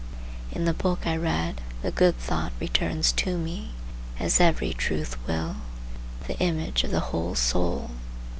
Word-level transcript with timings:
In 0.51 0.65
the 0.65 0.73
book 0.73 1.05
I 1.05 1.15
read, 1.15 1.61
the 1.83 1.91
good 1.91 2.17
thought 2.17 2.53
returns 2.59 3.11
to 3.11 3.37
me, 3.37 3.73
as 4.17 4.41
every 4.41 4.73
truth 4.73 5.15
will, 5.27 5.57
the 6.25 6.39
image 6.39 6.83
of 6.83 6.89
the 6.89 6.99
whole 7.11 7.35
soul. 7.35 7.91